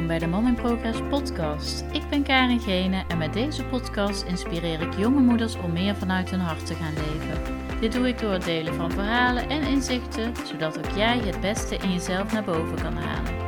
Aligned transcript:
Welkom 0.00 0.18
bij 0.18 0.28
de 0.28 0.34
Mom 0.36 0.46
in 0.46 0.54
Progress 0.54 0.98
podcast. 1.08 1.84
Ik 1.92 2.08
ben 2.08 2.22
Karin 2.22 2.60
Gene 2.60 3.04
en 3.08 3.18
met 3.18 3.32
deze 3.32 3.64
podcast 3.64 4.22
inspireer 4.22 4.80
ik 4.80 4.94
jonge 4.94 5.20
moeders 5.20 5.56
om 5.56 5.72
meer 5.72 5.96
vanuit 5.96 6.30
hun 6.30 6.40
hart 6.40 6.66
te 6.66 6.74
gaan 6.74 6.94
leven. 6.94 7.42
Dit 7.80 7.92
doe 7.92 8.08
ik 8.08 8.18
door 8.18 8.32
het 8.32 8.44
delen 8.44 8.74
van 8.74 8.90
verhalen 8.90 9.48
en 9.48 9.62
inzichten, 9.62 10.32
zodat 10.46 10.78
ook 10.78 10.96
jij 10.96 11.18
het 11.18 11.40
beste 11.40 11.76
in 11.76 11.92
jezelf 11.92 12.32
naar 12.32 12.44
boven 12.44 12.82
kan 12.82 12.96
halen. 12.96 13.39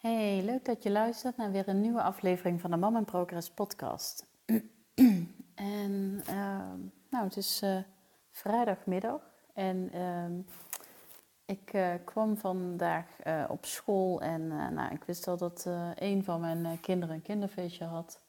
Hey, 0.00 0.42
leuk 0.44 0.64
dat 0.64 0.82
je 0.82 0.90
luistert 0.90 1.36
naar 1.36 1.50
weer 1.50 1.68
een 1.68 1.80
nieuwe 1.80 2.02
aflevering 2.02 2.60
van 2.60 2.70
de 2.70 2.76
Mom 2.76 2.96
in 2.96 3.04
Progress 3.04 3.50
podcast. 3.50 4.26
en 5.54 6.20
uh, 6.30 6.72
nou, 7.10 7.24
het 7.24 7.36
is 7.36 7.62
uh, 7.62 7.76
vrijdagmiddag 8.30 9.20
en 9.54 9.90
uh, 9.94 10.38
ik 11.44 11.72
uh, 11.72 11.94
kwam 12.04 12.36
vandaag 12.36 13.06
uh, 13.26 13.44
op 13.48 13.64
school 13.64 14.20
en 14.20 14.46
nou, 14.48 14.94
ik 14.94 15.04
wist 15.04 15.28
al 15.28 15.36
dat 15.36 15.66
een 15.94 16.24
van 16.24 16.40
mijn 16.40 16.80
kinderen 16.80 17.14
een 17.14 17.22
kinderfeestje 17.22 17.84
had. 17.84 18.20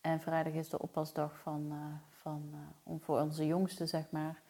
En 0.00 0.20
vrijdag 0.20 0.52
is 0.52 0.68
de 0.68 0.78
oppasdag 0.78 1.38
van, 1.38 1.72
van, 2.10 2.54
voor 3.00 3.20
onze 3.20 3.46
jongste, 3.46 3.86
zeg 3.86 4.10
maar. 4.10 4.42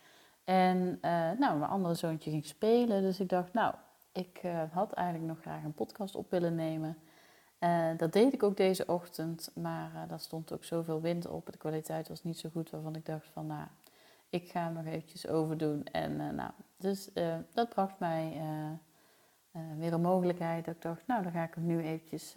En 0.44 0.98
nou, 1.38 1.58
mijn 1.58 1.70
andere 1.70 1.94
zoontje 1.94 2.30
ging 2.30 2.44
spelen, 2.44 3.02
dus 3.02 3.20
ik 3.20 3.28
dacht, 3.28 3.52
nou, 3.52 3.74
ik 4.16 4.40
uh, 4.44 4.62
had 4.70 4.92
eigenlijk 4.92 5.28
nog 5.28 5.40
graag 5.40 5.64
een 5.64 5.74
podcast 5.74 6.14
op 6.14 6.30
willen 6.30 6.54
nemen. 6.54 6.98
Uh, 7.60 7.88
dat 7.96 8.12
deed 8.12 8.32
ik 8.32 8.42
ook 8.42 8.56
deze 8.56 8.86
ochtend, 8.86 9.50
maar 9.54 9.90
uh, 9.94 10.08
daar 10.08 10.20
stond 10.20 10.52
ook 10.52 10.64
zoveel 10.64 11.00
wind 11.00 11.26
op. 11.26 11.52
De 11.52 11.58
kwaliteit 11.58 12.08
was 12.08 12.22
niet 12.22 12.38
zo 12.38 12.48
goed, 12.52 12.70
waarvan 12.70 12.94
ik 12.94 13.06
dacht 13.06 13.26
van, 13.32 13.46
nou, 13.46 13.66
ik 14.28 14.50
ga 14.50 14.60
hem 14.64 14.72
nog 14.72 14.84
eventjes 14.84 15.28
overdoen. 15.28 15.84
En 15.84 16.16
nou, 16.34 16.50
dus 16.76 17.10
dat 17.52 17.68
bracht 17.68 17.98
mij 17.98 18.40
weer 19.78 19.92
een 19.92 20.00
mogelijkheid. 20.00 20.64
Dat 20.64 20.74
ik 20.74 20.82
dacht, 20.82 21.06
nou, 21.06 21.22
dan 21.22 21.32
ga 21.32 21.42
ik 21.42 21.54
hem 21.54 21.66
nu 21.66 21.82
eventjes 21.82 22.34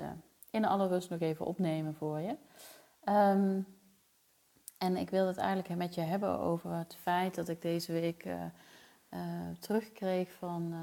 in 0.50 0.66
alle 0.66 0.88
rust 0.88 1.10
nog 1.10 1.20
even 1.20 1.46
opnemen 1.46 1.96
voor 1.96 2.20
je. 2.20 2.36
Um, 3.06 3.66
en 4.78 4.98
ik 4.98 5.10
wilde 5.10 5.28
het 5.28 5.38
eigenlijk 5.38 5.76
met 5.76 5.96
je 5.96 6.02
hebben 6.02 6.40
over 6.40 6.72
het 6.72 6.96
feit 6.96 7.36
dat 7.36 7.50
ik 7.50 7.62
deze 7.62 7.92
week 7.92 8.28
terugkreeg 9.60 10.32
van 10.32 10.74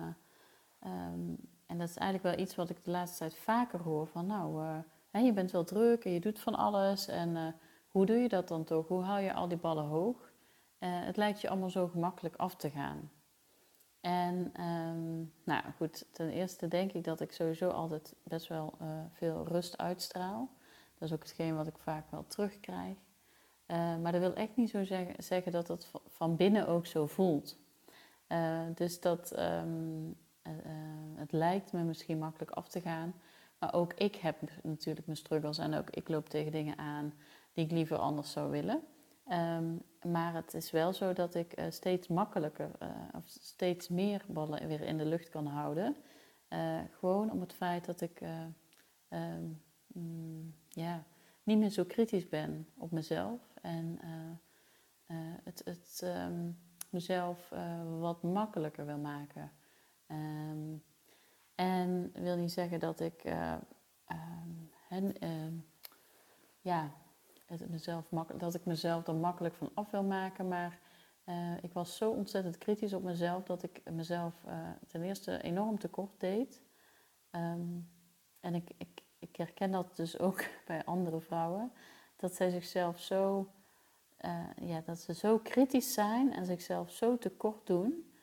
Um, 0.84 1.36
en 1.66 1.78
dat 1.78 1.88
is 1.88 1.96
eigenlijk 1.96 2.36
wel 2.36 2.44
iets 2.44 2.54
wat 2.54 2.70
ik 2.70 2.84
de 2.84 2.90
laatste 2.90 3.18
tijd 3.18 3.36
vaker 3.36 3.80
hoor. 3.80 4.06
Van 4.06 4.26
nou, 4.26 4.62
hè, 5.10 5.18
je 5.18 5.32
bent 5.32 5.50
wel 5.50 5.64
druk 5.64 6.04
en 6.04 6.10
je 6.10 6.20
doet 6.20 6.38
van 6.38 6.54
alles. 6.54 7.08
En 7.08 7.36
uh, 7.36 7.46
hoe 7.88 8.06
doe 8.06 8.16
je 8.16 8.28
dat 8.28 8.48
dan 8.48 8.64
toch? 8.64 8.88
Hoe 8.88 9.02
hou 9.02 9.20
je 9.20 9.34
al 9.34 9.48
die 9.48 9.58
ballen 9.58 9.84
hoog? 9.84 10.16
Uh, 10.16 10.88
het 11.04 11.16
lijkt 11.16 11.40
je 11.40 11.48
allemaal 11.48 11.70
zo 11.70 11.88
gemakkelijk 11.88 12.36
af 12.36 12.54
te 12.54 12.70
gaan. 12.70 13.10
En 14.00 14.62
um, 14.64 15.32
nou 15.44 15.62
goed, 15.76 16.06
ten 16.12 16.30
eerste 16.30 16.68
denk 16.68 16.92
ik 16.92 17.04
dat 17.04 17.20
ik 17.20 17.32
sowieso 17.32 17.68
altijd 17.68 18.14
best 18.22 18.46
wel 18.46 18.74
veel 19.12 19.46
rust 19.46 19.78
uitstraal. 19.78 20.48
Dat 20.98 21.08
is 21.08 21.14
ook 21.14 21.22
hetgeen 21.22 21.56
wat 21.56 21.66
ik 21.66 21.78
vaak 21.78 22.10
wel 22.10 22.24
terugkrijg. 22.26 22.96
maar 23.66 24.12
dat 24.12 24.20
wil 24.20 24.34
echt 24.34 24.56
niet 24.56 24.70
zo 24.70 24.84
zeggen, 24.84 25.22
zeggen 25.22 25.52
dat 25.52 25.68
het 25.68 25.90
van 26.08 26.36
binnen 26.36 26.68
ook 26.68 26.86
zo 26.86 27.06
voelt. 27.06 27.58
dus 28.74 29.00
dat, 29.00 29.38
um, 29.38 30.16
uh, 30.48 30.52
het 31.14 31.32
lijkt 31.32 31.72
me 31.72 31.82
misschien 31.82 32.18
makkelijk 32.18 32.50
af 32.50 32.68
te 32.68 32.80
gaan. 32.80 33.14
Maar 33.58 33.74
ook 33.74 33.92
ik 33.94 34.16
heb 34.16 34.40
natuurlijk 34.62 35.06
mijn 35.06 35.18
struggles 35.18 35.58
en 35.58 35.74
ook 35.74 35.90
ik 35.90 36.08
loop 36.08 36.28
tegen 36.28 36.52
dingen 36.52 36.78
aan 36.78 37.14
die 37.52 37.64
ik 37.64 37.70
liever 37.70 37.96
anders 37.96 38.32
zou 38.32 38.50
willen. 38.50 38.82
Um, 39.28 39.82
maar 40.12 40.34
het 40.34 40.54
is 40.54 40.70
wel 40.70 40.92
zo 40.92 41.12
dat 41.12 41.34
ik 41.34 41.58
uh, 41.58 41.64
steeds 41.68 42.08
makkelijker 42.08 42.70
of 43.14 43.24
steeds 43.26 43.88
meer 43.88 44.24
ballen 44.28 44.68
weer 44.68 44.80
in 44.80 44.96
de 44.96 45.04
lucht 45.04 45.28
kan 45.28 45.46
houden. 45.46 45.96
Gewoon 46.90 47.30
om 47.30 47.40
het 47.40 47.52
feit 47.52 47.84
dat 47.84 48.00
ik 48.00 48.20
um, 49.08 49.62
mm, 49.86 50.54
ja, 50.68 51.04
niet 51.42 51.58
meer 51.58 51.70
zo 51.70 51.84
kritisch 51.84 52.28
ben 52.28 52.68
op 52.76 52.90
mezelf. 52.90 53.40
En 53.62 53.98
het, 55.44 55.62
het 55.64 56.00
um, 56.04 56.58
mezelf 56.90 57.52
wat 57.98 58.22
makkelijker 58.22 58.86
wil 58.86 58.98
maken. 58.98 59.52
Um, 60.08 60.82
en 61.56 62.10
wil 62.14 62.36
niet 62.36 62.52
zeggen 62.52 62.80
dat 62.80 63.00
ik 63.00 63.24
uh, 63.24 63.54
um, 64.08 64.70
hen, 64.88 65.24
uh, 65.24 65.60
ja, 66.60 66.90
het 67.46 67.68
mezelf 67.68 68.08
dat 68.36 68.54
ik 68.54 68.64
mezelf 68.64 69.06
er 69.06 69.14
makkelijk 69.14 69.54
van 69.54 69.70
af 69.74 69.90
wil 69.90 70.04
maken, 70.04 70.48
maar 70.48 70.78
uh, 71.24 71.62
ik 71.62 71.72
was 71.72 71.96
zo 71.96 72.10
ontzettend 72.10 72.58
kritisch 72.58 72.92
op 72.92 73.02
mezelf 73.02 73.44
dat 73.44 73.62
ik 73.62 73.82
mezelf 73.90 74.34
ten 74.86 75.02
eerste 75.02 75.42
enorm 75.42 75.78
tekort 75.78 76.20
deed. 76.20 76.62
En 78.40 78.54
ik, 78.54 78.70
ik, 78.78 79.02
ik 79.18 79.36
herken 79.36 79.70
dat 79.70 79.96
dus 79.96 80.18
ook 80.28 80.44
bij 80.66 80.84
andere 80.84 81.20
vrouwen, 81.20 81.72
dat 82.16 82.34
zij 82.34 82.50
zichzelf 82.50 83.00
zo, 83.00 83.50
ja, 84.56 84.80
dat 84.84 84.98
ze 84.98 85.14
zo 85.14 85.38
kritisch 85.38 85.92
zijn 85.92 86.32
en 86.32 86.46
zichzelf 86.46 86.90
zo 86.90 87.18
tekort 87.18 87.66
doen. 87.66 88.15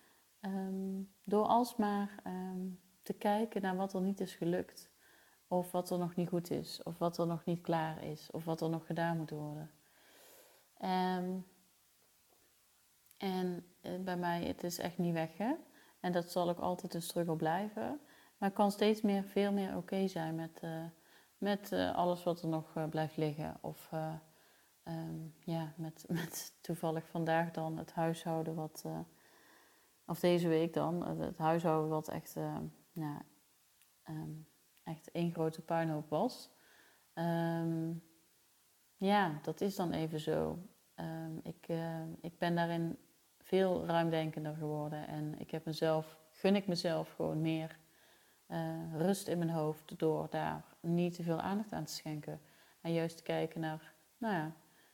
Um, 0.45 1.13
door 1.23 1.45
alsmaar 1.45 2.21
um, 2.27 2.79
te 3.01 3.13
kijken 3.13 3.61
naar 3.61 3.75
wat 3.75 3.93
er 3.93 4.01
niet 4.01 4.19
is 4.19 4.35
gelukt. 4.35 4.91
Of 5.47 5.71
wat 5.71 5.89
er 5.89 5.97
nog 5.97 6.15
niet 6.15 6.29
goed 6.29 6.51
is. 6.51 6.83
Of 6.83 6.97
wat 6.97 7.17
er 7.17 7.27
nog 7.27 7.45
niet 7.45 7.61
klaar 7.61 8.03
is. 8.03 8.31
Of 8.31 8.45
wat 8.45 8.61
er 8.61 8.69
nog 8.69 8.85
gedaan 8.85 9.17
moet 9.17 9.29
worden. 9.29 9.71
Um, 10.81 11.45
en 13.17 13.65
eh, 13.81 13.99
bij 13.99 14.17
mij, 14.17 14.43
het 14.43 14.63
is 14.63 14.77
echt 14.79 14.97
niet 14.97 15.13
weg. 15.13 15.37
Hè? 15.37 15.53
En 15.99 16.11
dat 16.11 16.31
zal 16.31 16.49
ook 16.49 16.59
altijd 16.59 16.93
een 16.93 17.01
struggle 17.01 17.35
blijven. 17.35 17.99
Maar 18.37 18.49
ik 18.49 18.55
kan 18.55 18.71
steeds 18.71 19.01
meer, 19.01 19.23
veel 19.23 19.51
meer 19.51 19.77
oké 19.77 20.07
zijn 20.07 20.35
met, 20.35 20.61
uh, 20.63 20.85
met 21.37 21.71
uh, 21.71 21.95
alles 21.95 22.23
wat 22.23 22.41
er 22.41 22.47
nog 22.47 22.89
blijft 22.89 23.17
liggen. 23.17 23.57
Of 23.61 23.89
ja, 25.39 25.73
met, 25.77 26.05
met 26.19 26.53
toevallig 26.61 27.07
vandaag 27.07 27.51
dan 27.51 27.77
het 27.77 27.93
huishouden 27.93 28.55
wat 28.55 28.85
of 30.13 30.19
deze 30.19 30.47
week 30.47 30.73
dan, 30.73 31.19
het 31.19 31.37
huishouden 31.37 31.89
wat 31.89 32.07
echt, 32.07 32.35
uh, 32.35 32.57
ja, 32.91 33.25
um, 34.09 34.47
echt 34.83 35.11
één 35.11 35.31
grote 35.31 35.61
puinhoop 35.61 36.09
was. 36.09 36.49
Um, 37.13 38.03
ja, 38.97 39.39
dat 39.41 39.61
is 39.61 39.75
dan 39.75 39.91
even 39.91 40.19
zo. 40.19 40.59
Um, 40.95 41.39
ik, 41.43 41.67
uh, 41.67 42.01
ik 42.21 42.37
ben 42.37 42.55
daarin 42.55 42.97
veel 43.39 43.85
ruimdenkender 43.85 44.55
geworden 44.55 45.07
en 45.07 45.39
ik 45.39 45.51
heb 45.51 45.65
mezelf, 45.65 46.17
gun 46.29 46.55
ik 46.55 46.67
mezelf 46.67 47.13
gewoon 47.15 47.41
meer 47.41 47.79
uh, 48.47 48.95
rust 48.97 49.27
in 49.27 49.37
mijn 49.37 49.49
hoofd 49.49 49.99
door 49.99 50.27
daar 50.29 50.63
niet 50.79 51.15
te 51.15 51.23
veel 51.23 51.41
aandacht 51.41 51.73
aan 51.73 51.85
te 51.85 51.93
schenken. 51.93 52.41
En 52.81 52.93
juist 52.93 53.17
te 53.17 53.23
kijken 53.23 53.61
naar, 53.61 53.93
nou 54.17 54.33
ja, 54.33 54.51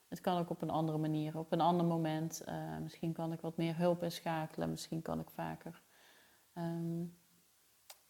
het 0.10 0.22
kan 0.22 0.38
ook 0.38 0.50
op 0.50 0.62
een 0.62 0.70
andere 0.70 0.98
manier, 0.98 1.38
op 1.38 1.52
een 1.52 1.62
ander 1.62 1.86
moment. 1.86 2.44
Uh, 2.50 2.78
misschien 2.82 3.14
kan 3.14 3.34
ik 3.34 3.42
wat 3.42 3.58
meer 3.58 3.78
hulp 3.78 4.04
inschakelen, 4.04 4.70
misschien 4.70 5.02
kan 5.02 5.20
ik 5.20 5.30
vaker 5.30 5.82
um, 6.54 7.18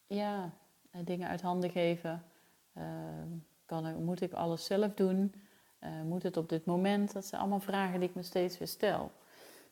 ja, 0.06 0.50
eh, 0.90 1.00
dingen 1.04 1.28
uit 1.28 1.40
handen 1.40 1.70
geven. 1.70 2.24
Uh, 2.74 2.84
kan 3.66 4.04
moet 4.04 4.20
ik 4.20 4.32
alles 4.32 4.64
zelf 4.64 4.94
doen? 4.94 5.34
Uh, 5.80 6.02
moet 6.02 6.22
het 6.22 6.36
op 6.36 6.48
dit 6.48 6.64
moment? 6.64 7.12
Dat 7.12 7.24
zijn 7.24 7.40
allemaal 7.40 7.60
vragen 7.60 8.00
die 8.00 8.08
ik 8.08 8.14
me 8.14 8.22
steeds 8.22 8.58
weer 8.58 8.68
stel. 8.68 9.12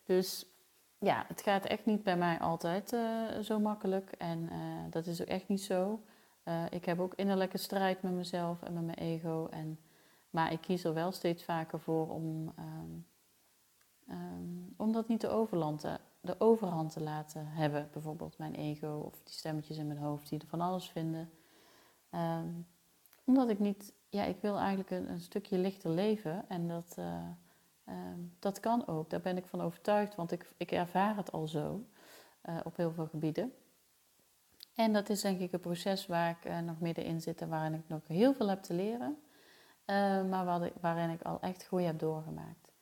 Dus 0.04 0.46
ja, 0.98 1.24
het 1.28 1.42
gaat 1.42 1.64
echt 1.64 1.84
niet 1.84 2.02
bij 2.02 2.16
mij 2.16 2.38
altijd 2.38 2.96
zo 3.42 3.58
makkelijk. 3.58 4.12
En 4.12 4.50
dat 4.90 5.06
is 5.06 5.20
ook 5.20 5.26
echt 5.26 5.48
niet 5.48 5.62
zo. 5.62 6.02
ik 6.70 6.84
heb 6.84 7.00
ook 7.00 7.14
innerlijke 7.14 7.58
strijd 7.58 8.02
met 8.02 8.12
mezelf 8.12 8.62
en 8.62 8.72
met 8.72 8.84
mijn 8.84 8.98
ego. 8.98 9.48
En 9.50 9.78
maar 10.30 10.52
ik 10.52 10.60
kies 10.60 10.84
er 10.84 10.94
wel 10.94 11.12
steeds 11.12 11.44
vaker 11.44 11.80
voor 11.80 12.08
om, 12.08 12.52
um, 12.58 13.06
um, 14.08 14.74
om 14.76 14.92
dat 14.92 15.08
niet 15.08 15.20
de, 15.20 15.28
overland 15.28 15.80
te, 15.80 15.98
de 16.20 16.40
overhand 16.40 16.92
te 16.92 17.02
laten 17.02 17.46
hebben. 17.46 17.88
Bijvoorbeeld 17.92 18.38
mijn 18.38 18.54
ego 18.54 19.02
of 19.04 19.20
die 19.24 19.34
stemmetjes 19.34 19.76
in 19.76 19.86
mijn 19.86 19.98
hoofd 19.98 20.28
die 20.28 20.38
er 20.38 20.46
van 20.46 20.60
alles 20.60 20.88
vinden. 20.88 21.30
Um, 22.10 22.66
omdat 23.24 23.48
ik 23.48 23.58
niet, 23.58 23.92
ja, 24.08 24.24
ik 24.24 24.40
wil 24.40 24.58
eigenlijk 24.58 24.90
een, 24.90 25.10
een 25.10 25.20
stukje 25.20 25.58
lichter 25.58 25.90
leven 25.90 26.48
en 26.48 26.68
dat, 26.68 26.96
uh, 26.98 27.22
dat 28.38 28.60
kan 28.60 28.86
ook. 28.86 29.10
Daar 29.10 29.20
ben 29.20 29.36
ik 29.36 29.46
van 29.46 29.60
overtuigd, 29.60 30.14
want 30.14 30.32
ik, 30.32 30.52
ik 30.56 30.70
ervaar 30.70 31.16
het 31.16 31.32
al 31.32 31.48
zo 31.48 31.84
uh, 32.48 32.56
op 32.64 32.76
heel 32.76 32.92
veel 32.92 33.06
gebieden. 33.06 33.52
En 34.74 34.92
dat 34.92 35.08
is 35.08 35.20
denk 35.20 35.40
ik 35.40 35.52
een 35.52 35.60
proces 35.60 36.06
waar 36.06 36.30
ik 36.30 36.62
nog 36.62 36.80
middenin 36.80 37.20
zit 37.20 37.40
en 37.40 37.48
waarin 37.48 37.74
ik 37.74 37.88
nog 37.88 38.06
heel 38.06 38.34
veel 38.34 38.48
heb 38.48 38.62
te 38.62 38.74
leren. 38.74 39.18
Uh, 39.90 40.24
maar 40.24 40.70
waarin 40.80 41.10
ik 41.10 41.22
al 41.22 41.40
echt 41.40 41.66
groei 41.66 41.84
heb 41.84 41.98
doorgemaakt. 41.98 42.72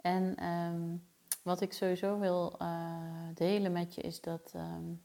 En 0.00 0.44
um, 0.46 1.06
wat 1.42 1.60
ik 1.60 1.72
sowieso 1.72 2.18
wil 2.18 2.56
uh, 2.62 3.28
delen 3.34 3.72
met 3.72 3.94
je 3.94 4.00
is 4.00 4.20
dat, 4.20 4.52
um, 4.56 5.02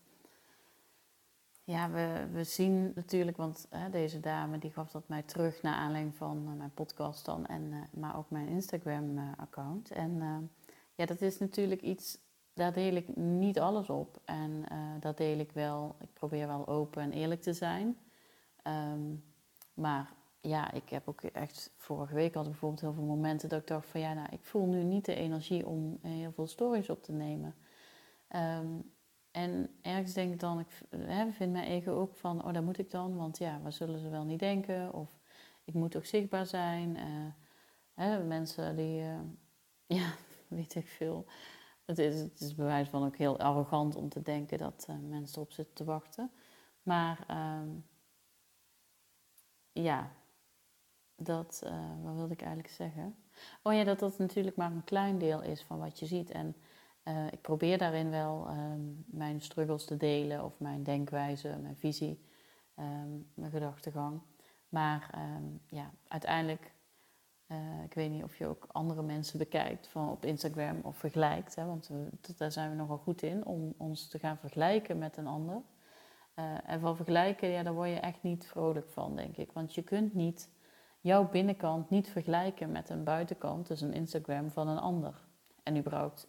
ja, 1.64 1.90
we, 1.90 2.28
we 2.32 2.44
zien 2.44 2.92
natuurlijk, 2.96 3.38
want 3.38 3.68
hè, 3.70 3.90
deze 3.90 4.20
dame 4.20 4.58
die 4.58 4.72
gaf 4.72 4.92
dat 4.92 5.08
mij 5.08 5.22
terug 5.22 5.62
naar 5.62 5.76
aanleiding 5.76 6.16
van 6.16 6.58
mijn 6.58 6.74
podcast 6.74 7.26
dan, 7.26 7.46
en, 7.46 7.90
maar 7.92 8.18
ook 8.18 8.30
mijn 8.30 8.48
Instagram-account. 8.48 9.92
en 9.92 10.50
ja, 10.96 11.06
dat 11.06 11.22
is 11.22 11.40
natuurlijk 11.40 11.82
iets, 11.82 12.18
daar 12.54 12.74
deel 12.74 12.96
ik 12.96 13.16
niet 13.16 13.60
alles 13.60 13.90
op. 13.90 14.22
En 14.26 14.66
dat 15.00 15.18
deel 15.18 15.40
ik 15.40 15.52
wel, 15.52 15.96
ik 16.00 16.14
probeer 16.14 16.48
wel 16.48 16.68
open 16.68 17.02
en 17.02 17.12
eerlijk 17.12 17.42
te 17.42 17.54
zijn. 17.54 17.98
Ehm, 18.62 19.14
maar 19.74 20.15
ja, 20.48 20.72
ik 20.72 20.90
heb 20.90 21.08
ook 21.08 21.22
echt 21.22 21.74
vorige 21.76 22.14
week 22.14 22.34
had 22.34 22.46
ik 22.46 22.52
bijvoorbeeld 22.52 22.82
heel 22.82 22.94
veel 22.94 23.04
momenten 23.04 23.50
dat 23.50 23.62
ik 23.62 23.68
dacht 23.68 23.88
van 23.88 24.00
ja, 24.00 24.14
nou, 24.14 24.28
ik 24.32 24.44
voel 24.44 24.66
nu 24.66 24.84
niet 24.84 25.06
de 25.06 25.16
energie 25.16 25.66
om 25.66 26.00
heel 26.02 26.32
veel 26.32 26.48
stories 26.48 26.90
op 26.90 27.04
te 27.04 27.12
nemen. 27.12 27.56
Ehm, 28.28 28.80
en 29.32 29.76
ergens 29.82 30.14
denk 30.14 30.34
ik 30.34 30.40
dan, 30.40 30.60
ik 30.60 30.68
hè, 30.90 31.32
vind 31.32 31.52
mijn 31.52 31.68
ego 31.68 31.92
ook 31.92 32.16
van, 32.16 32.46
oh, 32.46 32.54
dat 32.54 32.64
moet 32.64 32.78
ik 32.78 32.92
dan, 32.92 33.16
want 33.16 33.38
ja, 33.38 33.62
wat 33.62 33.74
zullen 33.74 34.00
ze 34.00 34.10
wel 34.10 34.24
niet 34.24 34.40
denken? 34.40 34.94
Of 34.94 35.20
ik 35.64 35.74
moet 35.74 35.92
toch 35.92 36.06
zichtbaar 36.06 36.46
zijn. 36.46 36.98
Uh, 36.98 37.34
hè, 37.94 38.24
mensen 38.24 38.76
die, 38.76 39.02
uh, 39.02 39.20
ja, 40.00 40.14
weet 40.48 40.76
ik 40.76 40.88
veel. 40.88 41.26
Het 41.86 41.98
is, 41.98 42.20
het 42.20 42.40
is 42.40 42.56
bewijs 42.56 42.90
van 42.90 43.06
ook 43.06 43.18
heel 43.18 43.40
arrogant 43.40 43.96
om 43.96 44.10
te 44.10 44.22
denken 44.22 44.58
dat 44.58 44.88
mensen 45.02 45.36
erop 45.38 45.52
zitten 45.52 45.76
te 45.76 45.84
wachten. 45.84 46.32
Maar 46.82 47.26
um, 47.62 47.86
ja, 49.72 50.12
dat, 51.16 51.62
uh, 51.66 52.04
wat 52.04 52.16
wilde 52.16 52.34
ik 52.34 52.42
eigenlijk 52.42 52.74
zeggen? 52.74 53.16
Oh 53.64 53.74
ja, 53.74 53.84
dat 53.84 54.00
dat 54.00 54.18
natuurlijk 54.18 54.56
maar 54.56 54.72
een 54.72 54.84
klein 54.84 55.18
deel 55.18 55.42
is 55.42 55.64
van 55.64 55.80
wat 55.80 56.00
je 56.00 56.06
ziet. 56.06 56.32
En 56.32 56.56
uh, 57.04 57.26
ik 57.32 57.42
probeer 57.42 57.78
daarin 57.78 58.10
wel 58.10 58.48
um, 58.50 59.06
mijn 59.08 59.42
struggles 59.42 59.86
te 59.86 59.98
delen 59.98 60.44
of 60.44 60.60
mijn 60.60 60.84
denkwijze, 60.84 61.58
mijn 61.62 61.78
visie, 61.78 62.20
um, 62.80 63.28
mijn 63.34 63.52
gedachtegang. 63.52 64.22
Maar 64.70 65.10
um, 65.38 65.62
ja, 65.68 65.92
uiteindelijk, 66.08 66.74
uh, 67.48 67.84
ik 67.84 67.94
weet 67.94 68.12
niet 68.12 68.24
of 68.24 68.38
je 68.38 68.48
ook 68.48 68.68
andere 68.72 69.02
mensen 69.02 69.38
bekijkt 69.38 69.88
van 69.88 70.10
op 70.10 70.26
Instagram 70.26 70.80
of 70.84 70.98
vergelijkt. 70.98 71.56
Hè, 71.56 71.66
want 71.66 71.90
daar 72.38 72.52
zijn 72.52 72.70
we 72.70 72.76
nogal 72.76 72.98
goed 72.98 73.22
in 73.22 73.46
om 73.46 73.74
ons 73.78 74.08
te 74.08 74.20
gaan 74.20 74.38
vergelijken 74.38 74.98
met 74.98 75.18
een 75.18 75.28
ander. 75.28 75.62
En 76.66 76.80
van 76.80 76.96
vergelijken, 76.96 77.50
ja, 77.50 77.64
daar 77.64 77.74
word 77.74 77.90
je 77.90 78.00
echt 78.00 78.24
niet 78.24 78.48
vrolijk 78.48 78.90
van, 78.90 79.16
denk 79.16 79.38
ik. 79.38 79.52
Want 79.52 79.76
je 79.76 79.84
kunt 79.84 80.14
niet 80.14 80.50
jouw 81.06 81.30
binnenkant 81.30 81.90
niet 81.90 82.10
vergelijken 82.10 82.72
met 82.72 82.90
een 82.90 83.04
buitenkant, 83.04 83.68
dus 83.68 83.82
een 83.82 83.94
Instagram 83.94 84.52
van 84.52 84.68
een 84.68 84.78
ander. 84.78 85.14
En 85.64 85.78
überhaupt 85.78 86.28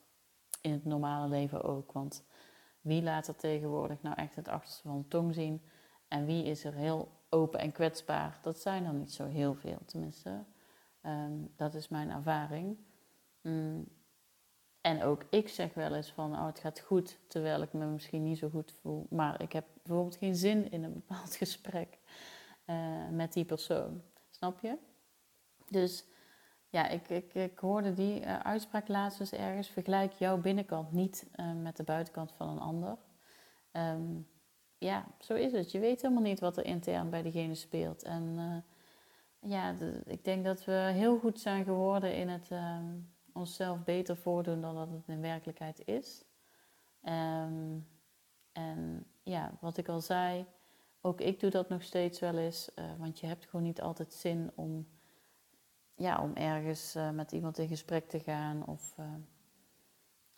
in 0.61 0.73
het 0.73 0.85
normale 0.85 1.29
leven 1.29 1.63
ook. 1.63 1.93
Want 1.93 2.25
wie 2.81 3.03
laat 3.03 3.29
er 3.29 3.37
tegenwoordig 3.37 4.03
nou 4.03 4.17
echt 4.17 4.37
het 4.37 4.49
achterste 4.49 4.83
van 4.83 4.99
de 4.99 5.09
tong 5.09 5.35
zien? 5.35 5.63
En 6.09 6.27
wie 6.27 6.45
is 6.45 6.65
er 6.65 6.75
heel 6.75 7.09
open 7.29 7.61
en 7.61 7.73
kwetsbaar? 7.73 8.39
Dat 8.43 8.61
zijn 8.61 8.85
er 8.85 8.93
niet 8.93 9.13
zo 9.13 9.27
heel 9.27 9.55
veel, 9.55 9.79
tenminste. 9.87 10.45
Um, 11.03 11.53
dat 11.57 11.75
is 11.75 11.89
mijn 11.89 12.11
ervaring. 12.11 12.79
Mm. 13.43 13.89
En 14.81 15.03
ook 15.03 15.25
ik 15.31 15.49
zeg 15.49 15.75
wel 15.75 15.95
eens 15.95 16.13
van, 16.13 16.33
oh 16.33 16.47
het 16.47 16.59
gaat 16.59 16.81
goed, 16.81 17.19
terwijl 17.29 17.63
ik 17.63 17.73
me 17.73 17.85
misschien 17.85 18.23
niet 18.23 18.39
zo 18.39 18.49
goed 18.49 18.73
voel. 18.81 19.07
Maar 19.11 19.43
ik 19.43 19.53
heb 19.53 19.67
bijvoorbeeld 19.83 20.17
geen 20.17 20.37
zin 20.37 20.71
in 20.71 20.85
een 20.85 20.93
bepaald 20.93 21.37
gesprek 21.43 21.99
uh, 22.67 23.09
met 23.11 23.33
die 23.33 23.45
persoon. 23.45 24.03
Snap 24.37 24.61
je? 24.61 24.79
Dus 25.69 26.05
ja, 26.69 26.89
ik, 26.89 27.09
ik, 27.09 27.35
ik 27.35 27.59
hoorde 27.59 27.93
die 27.93 28.21
uh, 28.21 28.39
uitspraak 28.39 28.89
laatst 28.89 29.19
dus 29.19 29.33
ergens. 29.33 29.69
Vergelijk 29.69 30.13
jouw 30.13 30.41
binnenkant 30.41 30.93
niet 30.93 31.31
uh, 31.37 31.53
met 31.53 31.77
de 31.77 31.83
buitenkant 31.83 32.33
van 32.33 32.49
een 32.49 32.59
ander. 32.59 32.99
Um, 33.73 34.29
ja, 34.79 35.07
zo 35.19 35.35
is 35.35 35.53
het. 35.53 35.71
Je 35.71 35.79
weet 35.79 36.03
helemaal 36.03 36.23
niet 36.23 36.41
wat 36.41 36.57
er 36.57 36.65
intern 36.65 37.11
bij 37.11 37.23
diegene 37.23 37.55
speelt. 37.55 38.03
En 38.03 38.23
uh, 38.23 39.51
ja, 39.51 39.75
ik 40.05 40.25
denk 40.25 40.45
dat 40.45 40.65
we 40.65 40.73
heel 40.73 41.19
goed 41.19 41.41
zijn 41.41 41.65
geworden 41.65 42.15
in 42.15 42.29
het 42.29 42.51
um, 42.51 43.15
onszelf 43.33 43.85
beter 43.85 44.17
voordoen 44.17 44.61
dan 44.61 44.75
dat 44.75 44.91
het 44.91 45.09
in 45.09 45.21
werkelijkheid 45.21 45.83
is. 45.85 46.25
Um, 47.03 47.89
en 48.53 49.07
ja, 49.23 49.59
wat 49.61 49.77
ik 49.77 49.89
al 49.89 50.01
zei, 50.01 50.47
ook 51.07 51.21
ik 51.21 51.41
doe 51.41 51.51
dat 51.51 51.69
nog 51.69 51.83
steeds 51.83 52.21
wel 52.21 52.39
eens, 52.39 52.71
uh, 52.79 52.85
want 52.99 53.21
je 53.21 53.27
hebt 53.27 53.47
gewoon 53.47 53.65
niet 53.65 53.81
altijd 53.81 54.13
zin 54.13 54.51
om, 54.55 54.87
ja, 55.95 56.23
om 56.23 56.35
ergens 56.35 56.97
uh, 56.97 57.11
met 57.11 57.33
iemand 57.33 57.59
in 57.59 57.69
gesprek 57.69 58.09
te 58.09 58.21
gaan 58.21 58.67
of 58.67 58.95
uh, 59.01 59.07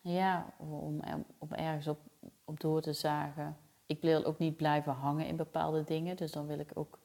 ja, 0.01 0.55
om, 0.59 1.01
om 1.39 1.53
ergens 1.53 1.87
op, 1.89 1.99
op 2.45 2.61
door 2.61 2.81
te 2.81 2.93
zagen. 2.93 3.57
Ik 3.87 4.01
wil 4.01 4.25
ook 4.25 4.39
niet 4.39 4.57
blijven 4.57 4.93
hangen 4.93 5.27
in 5.27 5.37
bepaalde 5.37 5.85
dingen, 5.85 6.17
dus 6.17 6.33
dan 6.33 6.47
wil 6.47 6.59
ik 6.59 6.71
ook 6.75 6.99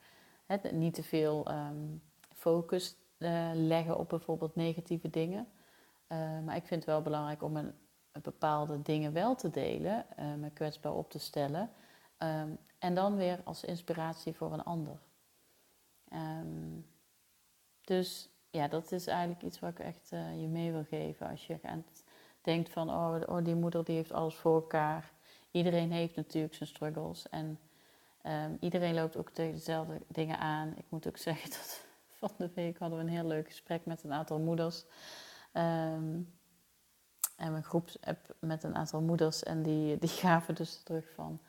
niet 0.71 0.93
te 0.93 1.03
veel 1.03 1.51
um, 1.51 2.01
focus 2.35 2.95
leggen 3.53 3.97
op 3.97 4.09
bijvoorbeeld 4.09 4.55
negatieve 4.55 5.09
dingen. 5.09 5.47
maar 6.45 6.55
ik 6.55 6.65
vind 6.65 6.81
het 6.81 6.85
wel 6.85 7.01
belangrijk 7.01 7.43
om 7.43 7.55
een, 7.55 7.73
bepaalde 8.21 8.81
dingen 8.81 9.13
wel 9.13 9.35
te 9.35 9.49
delen, 9.49 10.05
me 10.39 10.49
kwetsbaar 10.49 10.93
op 10.93 11.09
te 11.09 11.19
stellen. 11.19 11.69
Um, 12.17 12.57
en 12.83 12.95
dan 12.95 13.15
weer 13.15 13.39
als 13.43 13.63
inspiratie 13.63 14.33
voor 14.33 14.53
een 14.53 14.63
ander. 14.63 14.99
Um, 16.13 16.85
dus 17.81 18.29
ja, 18.49 18.67
dat 18.67 18.91
is 18.91 19.07
eigenlijk 19.07 19.41
iets 19.41 19.59
wat 19.59 19.69
ik 19.69 19.79
echt 19.79 20.11
uh, 20.13 20.41
je 20.41 20.47
mee 20.47 20.71
wil 20.71 20.83
geven. 20.83 21.29
Als 21.29 21.47
je 21.47 21.59
denkt 22.41 22.69
van, 22.69 22.89
oh, 22.89 23.21
oh, 23.25 23.45
die 23.45 23.55
moeder 23.55 23.83
die 23.83 23.95
heeft 23.95 24.11
alles 24.11 24.35
voor 24.35 24.55
elkaar. 24.55 25.11
Iedereen 25.51 25.91
heeft 25.91 26.15
natuurlijk 26.15 26.53
zijn 26.53 26.69
struggles. 26.69 27.29
En 27.29 27.59
um, 28.23 28.57
iedereen 28.59 28.93
loopt 28.93 29.17
ook 29.17 29.29
tegen 29.29 29.53
dezelfde 29.53 30.01
dingen 30.07 30.37
aan. 30.37 30.73
Ik 30.77 30.85
moet 30.89 31.07
ook 31.07 31.17
zeggen 31.27 31.49
dat 31.49 31.85
van 32.07 32.31
de 32.37 32.51
week 32.55 32.77
hadden 32.77 32.97
we 32.97 33.03
een 33.03 33.09
heel 33.09 33.27
leuk 33.27 33.47
gesprek 33.47 33.85
met 33.85 34.03
een 34.03 34.13
aantal 34.13 34.39
moeders. 34.39 34.85
Um, 35.53 36.33
en 37.35 37.53
een 37.53 37.63
groepsapp 37.63 38.35
met 38.39 38.63
een 38.63 38.75
aantal 38.75 39.01
moeders. 39.01 39.43
En 39.43 39.63
die, 39.63 39.97
die 39.97 40.09
gaven 40.23 40.55
dus 40.55 40.81
terug 40.83 41.11
van 41.13 41.39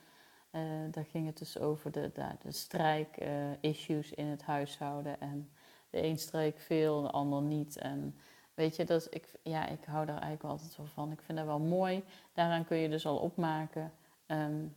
uh, 0.54 0.62
daar 0.90 1.04
ging 1.04 1.26
het 1.26 1.38
dus 1.38 1.58
over 1.58 1.92
de, 1.92 2.10
de, 2.14 2.26
de 2.42 2.52
strijk-issues 2.52 4.12
uh, 4.12 4.18
in 4.18 4.26
het 4.26 4.42
huishouden. 4.42 5.20
En 5.20 5.50
de 5.90 6.02
een 6.02 6.18
streek 6.18 6.58
veel, 6.58 7.02
de 7.02 7.10
ander 7.10 7.42
niet. 7.42 7.76
En 7.76 8.16
weet 8.54 8.76
je, 8.76 8.84
dus 8.84 9.08
ik, 9.08 9.32
ja, 9.42 9.66
ik 9.66 9.84
hou 9.84 10.06
daar 10.06 10.20
eigenlijk 10.20 10.44
altijd 10.44 10.76
wel 10.76 10.86
van. 10.86 11.12
Ik 11.12 11.22
vind 11.22 11.38
dat 11.38 11.46
wel 11.46 11.60
mooi. 11.60 12.04
Daaraan 12.32 12.64
kun 12.64 12.76
je 12.76 12.88
dus 12.88 13.06
al 13.06 13.16
opmaken 13.16 13.92
um, 14.26 14.76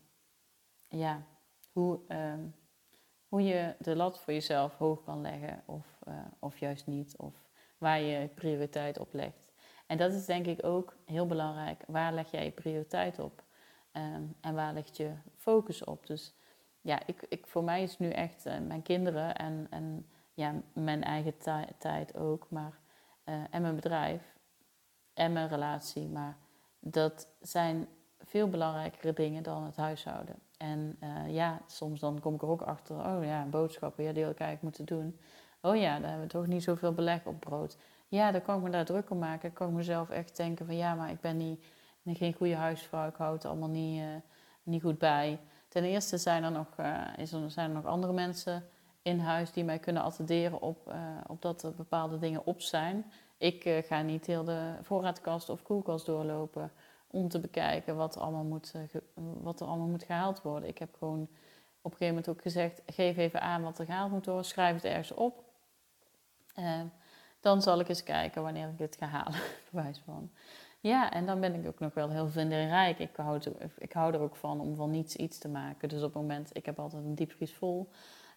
ja, 0.88 1.22
hoe, 1.72 2.00
um, 2.08 2.56
hoe 3.28 3.44
je 3.44 3.76
de 3.80 3.96
lat 3.96 4.20
voor 4.20 4.34
jezelf 4.34 4.78
hoog 4.78 5.04
kan 5.04 5.22
leggen 5.22 5.64
of, 5.66 6.00
uh, 6.08 6.14
of 6.40 6.58
juist 6.58 6.88
niet. 6.88 7.18
Of 7.18 7.34
waar 7.78 8.00
je 8.00 8.28
prioriteit 8.28 9.00
op 9.00 9.14
legt. 9.14 9.54
En 9.88 9.98
dat 9.98 10.14
is 10.14 10.26
denk 10.26 10.46
ik 10.46 10.66
ook 10.66 10.96
heel 11.06 11.26
belangrijk. 11.26 11.84
Waar 11.88 12.14
leg 12.14 12.32
jij 12.32 12.44
je 12.44 12.52
prioriteit 12.52 13.20
op? 13.20 13.44
Um, 13.98 14.36
en 14.42 14.54
waar 14.54 14.74
ligt 14.74 14.98
je 14.98 15.12
focus 15.36 15.84
op? 15.84 16.08
Dus 16.08 16.34
ja, 16.82 17.00
ik, 17.06 17.26
ik, 17.30 17.48
voor 17.48 17.64
mij 17.64 17.84
is 17.84 17.98
nu 17.98 18.10
echt 18.10 18.46
uh, 18.46 18.54
mijn 18.68 18.82
kinderen 18.82 19.36
en, 19.36 19.68
en 19.70 20.08
ja, 20.34 20.54
mijn 20.74 21.04
eigen 21.04 21.34
tijd 21.78 22.16
ook, 22.16 22.46
maar, 22.50 22.80
uh, 23.26 23.36
en 23.50 23.62
mijn 23.62 23.76
bedrijf 23.76 24.38
en 25.14 25.34
mijn 25.34 25.48
relatie. 25.48 26.08
Maar 26.08 26.38
dat 26.80 27.28
zijn 27.42 27.88
veel 28.20 28.50
belangrijkere 28.50 29.14
dingen 29.14 29.44
dan 29.44 29.64
het 29.64 29.76
huishouden. 29.76 30.36
En 30.58 30.98
uh, 31.04 31.34
ja, 31.34 31.62
soms 31.68 32.00
dan 32.00 32.20
kom 32.20 32.34
ik 32.34 32.42
er 32.42 32.48
ook 32.48 32.62
achter, 32.62 32.96
oh 32.96 33.24
ja, 33.24 33.46
boodschappen, 33.46 34.04
ja, 34.04 34.12
die 34.12 34.24
had 34.24 34.32
ik 34.32 34.40
eigenlijk 34.40 34.78
moeten 34.78 34.98
doen. 34.98 35.20
Oh 35.62 35.76
ja, 35.76 36.00
daar 36.00 36.10
hebben 36.10 36.28
we 36.28 36.34
toch 36.34 36.48
niet 36.48 36.64
zoveel 36.64 36.94
beleg 36.94 37.26
op 37.26 37.40
brood. 37.40 37.78
Ja, 38.08 38.32
dan 38.32 38.42
kan 38.42 38.58
ik 38.58 38.64
me 38.64 38.70
daar 38.70 38.86
druk 38.86 39.10
om 39.10 39.18
maken. 39.18 39.42
Dan 39.42 39.54
kan 39.54 39.70
ik 39.70 39.74
mezelf 39.74 40.10
echt 40.10 40.38
denken 40.38 40.66
van 40.66 40.76
ja, 40.76 40.96
maar 40.96 41.10
ik 41.10 41.22
ben 41.22 41.38
niet 41.38 41.66
geen 42.16 42.34
goede 42.34 42.56
huisvrouw, 42.56 43.08
ik 43.08 43.16
houd 43.16 43.34
het 43.34 43.46
allemaal 43.46 43.70
niet, 43.70 44.02
uh, 44.02 44.06
niet 44.64 44.82
goed 44.82 44.98
bij. 44.98 45.40
Ten 45.68 45.84
eerste 45.84 46.18
zijn 46.18 46.44
er, 46.44 46.52
nog, 46.52 46.68
uh, 46.80 47.02
is 47.18 47.32
er, 47.32 47.52
zijn 47.52 47.70
er 47.70 47.76
nog 47.76 47.86
andere 47.86 48.14
mensen 48.14 48.70
in 49.02 49.20
huis 49.20 49.52
die 49.52 49.64
mij 49.64 49.80
kunnen 49.80 50.04
attenderen 50.04 50.62
op, 50.62 50.88
uh, 50.88 50.96
op 51.28 51.42
dat 51.42 51.64
er 51.64 51.74
bepaalde 51.76 52.20
dingen 52.20 52.46
op 52.46 52.62
zijn. 52.62 53.12
Ik 53.38 53.84
ga 53.86 54.02
niet 54.02 54.26
heel 54.26 54.44
de 54.44 54.76
voorraadkast 54.82 55.50
of 55.50 55.62
koelkast 55.62 56.06
doorlopen 56.06 56.72
om 57.08 57.30
te 57.30 57.40
bekijken 57.40 57.96
wat 57.96 58.18
allemaal 58.18 58.44
moet, 58.44 58.74
wat 59.14 59.60
er 59.60 59.68
allemaal 59.68 59.88
moet 59.88 60.04
gehaald 60.04 60.42
worden. 60.42 60.70
Ik 60.70 60.78
heb 60.78 60.96
gewoon 60.98 61.22
op 61.82 61.92
een 61.92 61.98
gegeven 61.98 62.08
moment 62.08 62.30
ook 62.30 62.42
gezegd: 62.42 62.82
geef 62.86 63.18
even 63.18 63.42
aan 63.42 63.64
wat 63.64 63.80
er 63.80 63.86
gehaald 63.86 64.12
moet 64.12 64.26
worden, 64.26 64.46
schrijf 64.46 64.76
het 64.76 64.84
ergens 64.84 65.14
op. 65.14 65.44
dan 67.40 67.62
zal 67.62 67.80
ik 67.80 67.90
eens 67.90 68.04
kijken 68.04 68.42
wanneer 68.42 68.68
ik 68.68 68.78
dit 68.78 68.96
ga 69.00 69.06
halen, 69.06 69.40
bewijs 69.72 70.02
van. 70.06 70.32
Ja, 70.88 71.12
en 71.12 71.26
dan 71.26 71.40
ben 71.40 71.54
ik 71.54 71.68
ook 71.68 71.80
nog 71.80 71.94
wel 71.94 72.10
heel 72.10 72.30
vindingrijk. 72.30 73.00
Ik 73.00 73.16
hou, 73.16 73.42
ik 73.78 73.94
hou 73.94 74.14
er 74.14 74.20
ook 74.20 74.36
van 74.36 74.60
om 74.60 74.76
van 74.76 74.92
niets 74.92 75.16
iets 75.16 75.38
te 75.38 75.48
maken. 75.48 75.90
Dus 75.90 76.04
op 76.04 76.14
het 76.14 76.22
moment, 76.22 76.50
ik 76.54 76.66
heb 76.66 76.80
altijd 76.80 77.04
een 77.04 77.16
diepvries 77.16 77.54
vol 77.54 77.90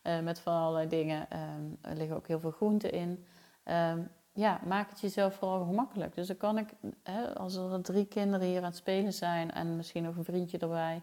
uh, 0.03 0.21
met 0.21 0.41
van 0.41 0.55
allerlei 0.55 0.89
dingen. 0.89 1.27
Um, 1.57 1.79
er 1.81 1.97
liggen 1.97 2.17
ook 2.17 2.27
heel 2.27 2.41
veel 2.41 2.51
groenten 2.51 2.93
in. 2.93 3.25
Um, 3.65 4.11
ja, 4.33 4.61
maak 4.67 4.91
het 4.91 5.01
jezelf 5.01 5.35
vooral 5.35 5.65
gemakkelijk. 5.65 6.15
Dus 6.15 6.27
dan 6.27 6.37
kan 6.37 6.59
ik, 6.59 6.69
hè, 7.03 7.39
als 7.39 7.57
er 7.57 7.83
drie 7.83 8.07
kinderen 8.07 8.47
hier 8.47 8.59
aan 8.59 8.65
het 8.65 8.77
spelen 8.77 9.13
zijn 9.13 9.53
en 9.53 9.77
misschien 9.77 10.03
nog 10.03 10.17
een 10.17 10.25
vriendje 10.25 10.59
erbij, 10.59 11.03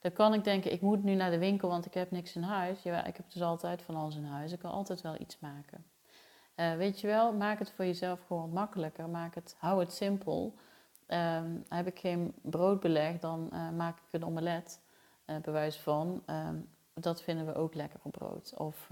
Dan 0.00 0.12
kan 0.12 0.34
ik 0.34 0.44
denken, 0.44 0.72
ik 0.72 0.80
moet 0.80 1.02
nu 1.02 1.14
naar 1.14 1.30
de 1.30 1.38
winkel, 1.38 1.68
want 1.68 1.86
ik 1.86 1.94
heb 1.94 2.10
niks 2.10 2.36
in 2.36 2.42
huis. 2.42 2.82
Ja, 2.82 3.04
ik 3.04 3.16
heb 3.16 3.30
dus 3.32 3.42
altijd 3.42 3.82
van 3.82 3.96
alles 3.96 4.16
in 4.16 4.24
huis. 4.24 4.52
Ik 4.52 4.58
kan 4.58 4.70
altijd 4.70 5.00
wel 5.00 5.16
iets 5.20 5.38
maken. 5.38 5.84
Uh, 6.56 6.74
weet 6.74 7.00
je 7.00 7.06
wel, 7.06 7.32
maak 7.32 7.58
het 7.58 7.70
voor 7.70 7.84
jezelf 7.84 8.20
gewoon 8.26 8.50
makkelijker. 8.50 9.08
Maak 9.08 9.34
het, 9.34 9.56
hou 9.58 9.80
het 9.80 9.92
simpel. 9.92 10.54
Um, 11.08 11.64
heb 11.68 11.86
ik 11.86 11.98
geen 11.98 12.34
broodbeleg, 12.42 13.18
dan 13.18 13.50
uh, 13.52 13.70
maak 13.70 13.96
ik 13.96 14.12
een 14.12 14.24
omelet, 14.24 14.80
uh, 15.26 15.36
bewijs 15.36 15.76
van. 15.76 16.22
Um, 16.26 16.68
dat 16.94 17.22
vinden 17.22 17.46
we 17.46 17.54
ook 17.54 17.74
lekker 17.74 18.00
op 18.02 18.12
brood. 18.12 18.54
Of 18.56 18.90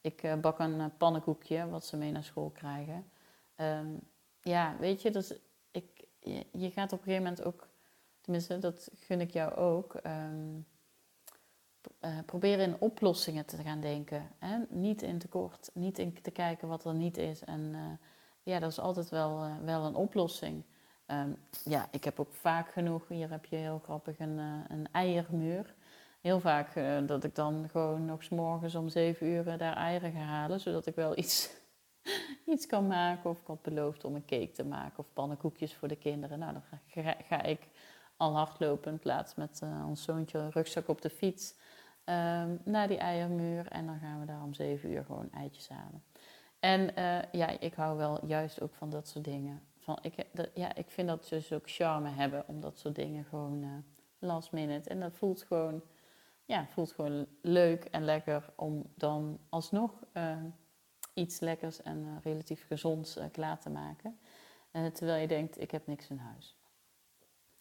ik 0.00 0.40
bak 0.40 0.58
een 0.58 0.96
pannenkoekje, 0.96 1.68
wat 1.68 1.84
ze 1.84 1.96
mee 1.96 2.12
naar 2.12 2.24
school 2.24 2.50
krijgen. 2.50 3.10
Um, 3.56 4.00
ja, 4.40 4.76
weet 4.78 5.02
je, 5.02 5.10
dus 5.10 5.34
ik, 5.70 6.04
je, 6.52 6.70
gaat 6.70 6.92
op 6.92 6.98
een 6.98 7.04
gegeven 7.04 7.22
moment 7.22 7.44
ook, 7.44 7.68
tenminste, 8.20 8.58
dat 8.58 8.90
gun 8.94 9.20
ik 9.20 9.30
jou 9.30 9.54
ook, 9.54 10.00
uh, 10.02 10.12
proberen 12.26 12.64
in 12.64 12.80
oplossingen 12.80 13.46
te 13.46 13.56
gaan 13.56 13.80
denken. 13.80 14.30
Hè? 14.38 14.58
Niet 14.68 15.02
in 15.02 15.18
tekort, 15.18 15.70
niet 15.74 15.98
in 15.98 16.22
te 16.22 16.30
kijken 16.30 16.68
wat 16.68 16.84
er 16.84 16.94
niet 16.94 17.16
is. 17.16 17.44
En 17.44 17.98
ja, 18.42 18.58
dat 18.58 18.70
is 18.70 18.78
altijd 18.78 19.08
wel, 19.08 19.62
wel 19.62 19.84
een 19.84 19.94
oplossing. 19.94 20.64
Um, 21.12 21.36
ja, 21.64 21.88
ik 21.90 22.04
heb 22.04 22.20
ook 22.20 22.32
vaak 22.32 22.72
genoeg, 22.72 23.08
hier 23.08 23.30
heb 23.30 23.44
je 23.44 23.56
heel 23.56 23.80
grappig 23.84 24.18
een, 24.18 24.38
een 24.68 24.88
eiermuur. 24.92 25.74
Heel 26.20 26.40
vaak 26.40 26.74
dat 27.06 27.24
ik 27.24 27.34
dan 27.34 27.68
gewoon 27.70 28.04
nog 28.04 28.22
s 28.22 28.28
morgens 28.28 28.74
om 28.74 28.88
zeven 28.88 29.26
uur 29.26 29.58
daar 29.58 29.76
eieren 29.76 30.12
ga 30.12 30.18
halen, 30.18 30.60
zodat 30.60 30.86
ik 30.86 30.94
wel 30.94 31.18
iets, 31.22 31.50
iets 32.46 32.66
kan 32.66 32.86
maken. 32.86 33.30
Of 33.30 33.40
ik 33.40 33.46
had 33.46 33.62
beloofd 33.62 34.04
om 34.04 34.14
een 34.14 34.24
cake 34.24 34.50
te 34.50 34.64
maken 34.64 34.98
of 34.98 35.12
pannenkoekjes 35.12 35.74
voor 35.74 35.88
de 35.88 35.96
kinderen. 35.96 36.38
Nou, 36.38 36.52
dan 36.52 36.62
ga, 36.86 37.14
ga 37.22 37.42
ik 37.42 37.60
al 38.16 38.36
hardlopen 38.36 38.92
in 38.92 38.98
plaats 38.98 39.34
met 39.34 39.62
ons 39.86 40.02
zoontje 40.02 40.48
rugzak 40.50 40.88
op 40.88 41.00
de 41.02 41.10
fiets 41.10 41.54
um, 42.04 42.60
naar 42.64 42.88
die 42.88 42.98
eiermuur. 42.98 43.66
En 43.66 43.86
dan 43.86 43.98
gaan 43.98 44.20
we 44.20 44.26
daar 44.26 44.42
om 44.42 44.54
zeven 44.54 44.90
uur 44.90 45.04
gewoon 45.04 45.30
eitjes 45.32 45.68
halen. 45.68 46.02
En 46.60 46.92
ja, 47.32 47.60
ik 47.60 47.74
hou 47.74 47.96
wel 47.96 48.26
juist 48.26 48.60
ook 48.60 48.74
van 48.74 48.90
dat 48.90 49.08
soort 49.08 49.24
dingen. 49.24 49.69
Ik, 50.02 50.26
dat, 50.32 50.50
ja, 50.54 50.74
ik 50.74 50.90
vind 50.90 51.08
dat 51.08 51.24
ze 51.24 51.34
dus 51.34 51.52
ook 51.52 51.70
charme 51.70 52.08
hebben 52.08 52.44
om 52.46 52.60
dat 52.60 52.78
soort 52.78 52.94
dingen 52.94 53.24
gewoon 53.24 53.62
uh, 53.62 53.70
last 54.18 54.52
minute. 54.52 54.88
En 54.88 55.00
dat 55.00 55.16
voelt 55.16 55.42
gewoon, 55.42 55.82
ja, 56.44 56.66
voelt 56.66 56.92
gewoon 56.92 57.26
leuk 57.42 57.84
en 57.84 58.04
lekker 58.04 58.50
om 58.54 58.84
dan 58.94 59.38
alsnog 59.48 59.92
uh, 60.14 60.36
iets 61.14 61.40
lekkers 61.40 61.82
en 61.82 62.20
relatief 62.22 62.66
gezonds 62.66 63.18
klaar 63.32 63.58
te 63.58 63.70
maken. 63.70 64.18
terwijl 64.70 65.20
je 65.20 65.28
denkt, 65.28 65.60
ik 65.60 65.70
heb 65.70 65.86
niks 65.86 66.08
in 66.08 66.18
huis. 66.18 66.56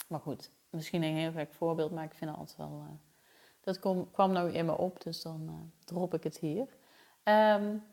Maar 0.07 0.19
goed, 0.19 0.51
misschien 0.69 1.03
een 1.03 1.15
heel 1.15 1.31
gek 1.31 1.53
voorbeeld, 1.53 1.91
maar 1.91 2.03
ik 2.03 2.13
vind 2.13 2.29
het 2.29 2.39
altijd 2.39 2.57
wel 2.57 3.00
dat 3.62 3.79
kwam 4.12 4.31
nou 4.31 4.51
in 4.51 4.65
me 4.65 4.77
op, 4.77 5.01
dus 5.01 5.21
dan 5.21 5.71
drop 5.86 6.13
ik 6.13 6.24
het 6.24 6.38
hier. 6.38 6.67
Um, 7.24 7.83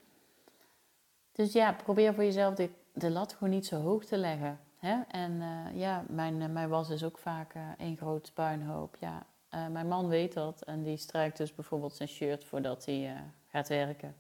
dus 1.33 1.53
ja, 1.53 1.73
probeer 1.73 2.15
voor 2.15 2.25
jezelf 2.25 2.55
de, 2.55 2.71
de, 2.97 3.11
lat 3.11 3.33
gewoon 3.33 3.51
niet 3.51 3.67
zo 3.67 3.81
hoog 3.81 4.05
te 4.05 4.17
leggen. 4.17 4.61
Hè? 4.79 5.01
En 5.09 5.33
uh, 5.33 5.81
ja, 5.81 6.05
mijn, 6.09 6.41
uh, 6.41 6.49
mijn 6.49 6.69
was 6.69 6.91
is 6.91 7.05
ook 7.05 7.19
vaak 7.19 7.55
één 7.79 7.97
groot 7.97 8.31
puinhoop. 8.35 8.97
Ja, 9.01 9.27
mijn 9.71 9.89
man 9.89 10.09
weet 10.09 10.33
dat 10.33 10.63
en 10.63 10.83
die 10.83 10.97
strijkt 10.97 11.37
dus 11.37 11.55
bijvoorbeeld 11.55 11.95
zijn 11.95 12.09
shirt 12.09 12.45
voordat 12.45 12.85
hij 12.85 13.17
gaat 13.47 13.69
werken. 13.69 14.17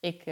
Ik, 0.00 0.22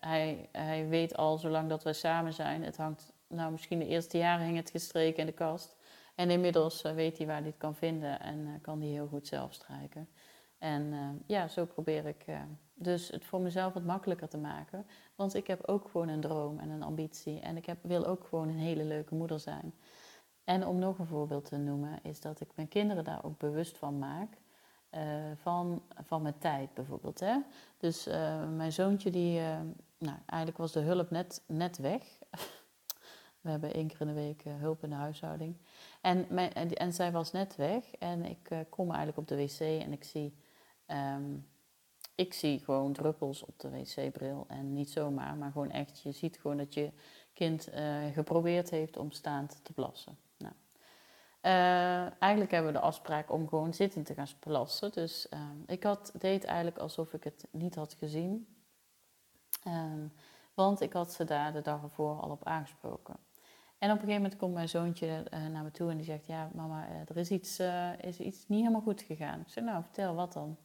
hij, 0.00 0.48
hij 0.52 0.88
weet 0.88 1.16
al, 1.16 1.38
zolang 1.38 1.68
dat 1.68 1.82
wij 1.82 1.92
samen 1.92 2.32
zijn, 2.32 2.62
het 2.62 2.76
hangt, 2.76 3.12
nou 3.26 3.50
misschien 3.50 3.78
de 3.78 3.86
eerste 3.86 4.18
jaren 4.18 4.46
hing 4.46 4.56
het 4.56 4.70
gestreken 4.70 5.18
in 5.18 5.26
de 5.26 5.32
kast. 5.32 5.76
En 6.14 6.30
inmiddels 6.30 6.82
weet 6.82 7.18
hij 7.18 7.26
waar 7.26 7.38
hij 7.38 7.46
het 7.46 7.56
kan 7.56 7.74
vinden 7.74 8.20
en 8.20 8.58
kan 8.62 8.80
hij 8.80 8.90
heel 8.90 9.06
goed 9.06 9.26
zelf 9.26 9.54
strijken. 9.54 10.08
En 10.58 10.94
ja, 11.26 11.48
zo 11.48 11.64
probeer 11.64 12.06
ik 12.06 12.24
dus 12.78 13.08
het 13.08 13.24
voor 13.24 13.40
mezelf 13.40 13.72
wat 13.72 13.84
makkelijker 13.84 14.28
te 14.28 14.38
maken. 14.38 14.86
Want 15.14 15.34
ik 15.34 15.46
heb 15.46 15.66
ook 15.66 15.88
gewoon 15.90 16.08
een 16.08 16.20
droom 16.20 16.58
en 16.58 16.70
een 16.70 16.82
ambitie. 16.82 17.40
En 17.40 17.56
ik 17.56 17.66
heb, 17.66 17.78
wil 17.82 18.06
ook 18.06 18.24
gewoon 18.24 18.48
een 18.48 18.58
hele 18.58 18.84
leuke 18.84 19.14
moeder 19.14 19.40
zijn. 19.40 19.74
En 20.44 20.66
om 20.66 20.78
nog 20.78 20.98
een 20.98 21.06
voorbeeld 21.06 21.44
te 21.44 21.56
noemen, 21.56 21.98
is 22.02 22.20
dat 22.20 22.40
ik 22.40 22.48
mijn 22.54 22.68
kinderen 22.68 23.04
daar 23.04 23.24
ook 23.24 23.38
bewust 23.38 23.78
van 23.78 23.98
maak. 23.98 24.38
Uh, 24.94 25.00
van, 25.34 25.82
van 26.04 26.22
mijn 26.22 26.38
tijd 26.38 26.74
bijvoorbeeld. 26.74 27.20
Hè? 27.20 27.38
Dus 27.78 28.06
mijn 28.56 28.72
zoontje, 28.72 29.10
die, 29.10 29.40
nou, 29.98 30.18
eigenlijk 30.26 30.58
was 30.58 30.72
de 30.72 30.80
hulp 30.80 31.10
net, 31.10 31.42
net 31.46 31.78
weg. 31.78 32.02
We 33.40 33.50
hebben 33.50 33.74
één 33.74 33.86
keer 33.86 34.00
in 34.00 34.06
de 34.06 34.12
week 34.12 34.42
hulp 34.44 34.82
in 34.82 34.90
de 34.90 34.96
huishouding. 34.96 35.56
En, 36.00 36.26
mijn, 36.28 36.52
en, 36.52 36.74
en, 36.74 36.92
zij 36.92 37.12
was 37.12 37.32
net 37.32 37.56
weg 37.56 37.94
en 37.94 38.24
ik 38.24 38.66
kom 38.68 38.88
eigenlijk 38.88 39.18
op 39.18 39.28
de 39.28 39.36
wc 39.36 39.60
en 39.60 39.92
ik 39.92 40.04
zie 40.04 40.34
Um, 40.90 41.46
ik 42.18 42.34
zie 42.34 42.58
gewoon 42.58 42.92
druppels 42.92 43.44
op 43.44 43.60
de 43.60 43.70
wc-bril 43.70 44.44
en 44.48 44.72
niet 44.72 44.90
zomaar, 44.90 45.36
maar 45.36 45.52
gewoon 45.52 45.70
echt, 45.70 46.00
je 46.00 46.12
ziet 46.12 46.38
gewoon 46.40 46.56
dat 46.56 46.74
je 46.74 46.92
kind 47.32 47.68
uh, 47.74 48.06
geprobeerd 48.12 48.70
heeft 48.70 48.96
om 48.96 49.10
staand 49.10 49.60
te 49.64 49.72
plassen. 49.72 50.18
Nou, 50.36 50.54
uh, 51.42 52.22
eigenlijk 52.22 52.50
hebben 52.50 52.72
we 52.72 52.78
de 52.78 52.84
afspraak 52.84 53.32
om 53.32 53.48
gewoon 53.48 53.74
zittend 53.74 54.06
te 54.06 54.14
gaan 54.14 54.26
plassen. 54.38 54.92
Dus 54.92 55.26
uh, 55.30 55.40
ik 55.66 55.82
had, 55.82 56.12
deed 56.18 56.44
eigenlijk 56.44 56.78
alsof 56.78 57.12
ik 57.12 57.24
het 57.24 57.46
niet 57.50 57.74
had 57.74 57.94
gezien. 57.94 58.56
Um, 59.66 60.12
want 60.54 60.80
ik 60.80 60.92
had 60.92 61.12
ze 61.12 61.24
daar 61.24 61.52
de 61.52 61.62
dag 61.62 61.82
ervoor 61.82 62.20
al 62.20 62.30
op 62.30 62.44
aangesproken. 62.44 63.16
En 63.78 63.90
op 63.90 63.94
een 63.94 64.00
gegeven 64.00 64.22
moment 64.22 64.36
komt 64.36 64.54
mijn 64.54 64.68
zoontje 64.68 65.24
naar 65.50 65.62
me 65.62 65.70
toe 65.70 65.90
en 65.90 65.96
die 65.96 66.06
zegt: 66.06 66.26
Ja, 66.26 66.50
mama, 66.54 66.88
er 67.06 67.16
is 67.16 67.30
iets, 67.30 67.60
is 68.00 68.18
iets 68.18 68.48
niet 68.48 68.60
helemaal 68.60 68.80
goed 68.80 69.02
gegaan. 69.02 69.40
Ik 69.40 69.48
zeg: 69.48 69.64
Nou, 69.64 69.82
vertel 69.82 70.14
wat 70.14 70.32
dan? 70.32 70.56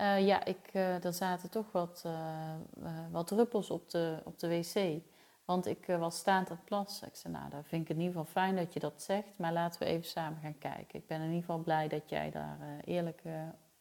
Uh, 0.00 0.26
ja, 0.26 0.44
ik, 0.44 0.70
uh, 0.72 1.04
er 1.04 1.12
zaten 1.12 1.50
toch 1.50 1.72
wat, 1.72 2.02
uh, 2.06 3.04
wat 3.10 3.26
druppels 3.26 3.70
op 3.70 3.90
de, 3.90 4.20
op 4.24 4.38
de 4.38 4.48
wc. 4.48 5.02
Want 5.44 5.66
ik 5.66 5.86
was 5.86 6.18
staand 6.18 6.50
aan 6.50 6.56
het 6.56 6.64
plassen. 6.64 7.08
Ik 7.08 7.14
zei, 7.16 7.32
nou, 7.32 7.50
dan 7.50 7.64
vind 7.64 7.82
ik 7.82 7.88
in 7.88 8.00
ieder 8.00 8.16
geval 8.16 8.32
fijn 8.32 8.56
dat 8.56 8.72
je 8.72 8.80
dat 8.80 9.02
zegt. 9.02 9.38
Maar 9.38 9.52
laten 9.52 9.80
we 9.80 9.86
even 9.86 10.04
samen 10.04 10.40
gaan 10.40 10.58
kijken. 10.58 11.00
Ik 11.00 11.06
ben 11.06 11.18
in 11.18 11.26
ieder 11.26 11.40
geval 11.40 11.58
blij 11.58 11.88
dat 11.88 12.08
jij 12.08 12.30
daar 12.30 12.58
eerlijk 12.84 13.22